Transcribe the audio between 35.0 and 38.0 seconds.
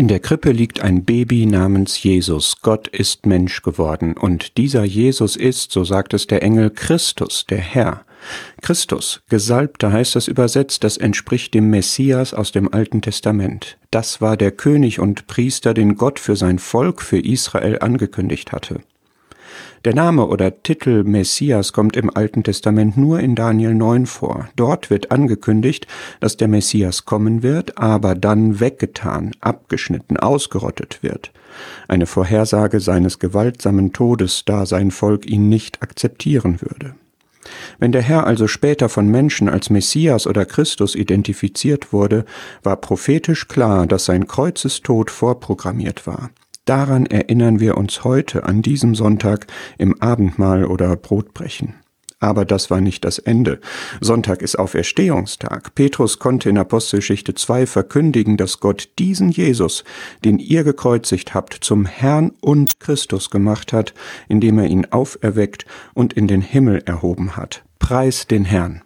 ihn nicht akzeptieren würde. Wenn